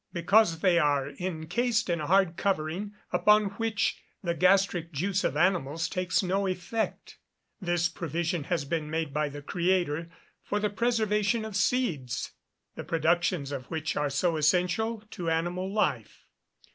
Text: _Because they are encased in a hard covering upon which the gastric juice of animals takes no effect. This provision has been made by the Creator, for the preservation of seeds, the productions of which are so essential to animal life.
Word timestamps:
_Because 0.13 0.61
they 0.61 0.79
are 0.79 1.11
encased 1.19 1.87
in 1.87 2.01
a 2.01 2.07
hard 2.07 2.35
covering 2.35 2.95
upon 3.13 3.51
which 3.61 4.01
the 4.23 4.33
gastric 4.33 4.91
juice 4.91 5.23
of 5.23 5.37
animals 5.37 5.87
takes 5.87 6.23
no 6.23 6.47
effect. 6.47 7.19
This 7.61 7.87
provision 7.87 8.45
has 8.45 8.65
been 8.65 8.89
made 8.89 9.13
by 9.13 9.29
the 9.29 9.43
Creator, 9.43 10.09
for 10.41 10.59
the 10.59 10.71
preservation 10.71 11.45
of 11.45 11.55
seeds, 11.55 12.31
the 12.73 12.83
productions 12.83 13.51
of 13.51 13.65
which 13.67 13.95
are 13.95 14.09
so 14.09 14.37
essential 14.37 15.03
to 15.11 15.29
animal 15.29 15.71
life. 15.71 16.25